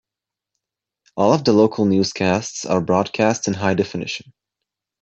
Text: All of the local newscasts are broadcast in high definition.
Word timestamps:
All 1.15 1.31
of 1.31 1.43
the 1.43 1.53
local 1.53 1.85
newscasts 1.85 2.65
are 2.65 2.81
broadcast 2.81 3.47
in 3.47 3.53
high 3.53 3.75
definition. 3.75 4.33